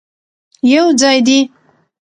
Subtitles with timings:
[0.73, 1.39] یوځای دې،